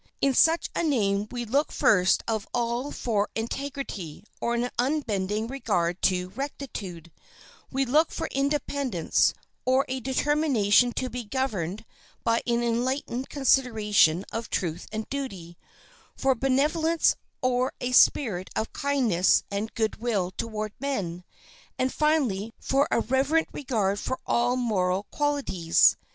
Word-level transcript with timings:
In 0.19 0.33
such 0.33 0.71
a 0.75 0.81
name 0.81 1.27
we 1.29 1.45
look 1.45 1.71
first 1.71 2.23
of 2.27 2.47
all 2.55 2.91
for 2.91 3.29
integrity, 3.35 4.23
or 4.41 4.55
an 4.55 4.71
unbending 4.79 5.45
regard 5.45 6.01
to 6.01 6.29
rectitude; 6.29 7.11
we 7.71 7.85
look 7.85 8.09
for 8.09 8.25
independence, 8.31 9.31
or 9.63 9.85
a 9.87 9.99
determination 9.99 10.91
to 10.93 11.07
be 11.07 11.23
governed 11.23 11.85
by 12.23 12.41
an 12.47 12.63
enlightened 12.63 13.29
consideration 13.29 14.25
of 14.31 14.49
truth 14.49 14.87
and 14.91 15.07
duty; 15.09 15.55
for 16.15 16.33
benevolence 16.33 17.15
or 17.43 17.71
a 17.79 17.91
spirit 17.91 18.49
of 18.55 18.73
kindness 18.73 19.43
and 19.51 19.75
good 19.75 19.97
will 19.97 20.31
toward 20.31 20.73
men; 20.79 21.23
and, 21.77 21.93
finally, 21.93 22.55
for 22.59 22.87
a 22.89 23.01
reverent 23.01 23.49
regard 23.53 23.99
for 23.99 24.17
all 24.25 24.55
moral 24.55 25.03
qualities. 25.11 25.95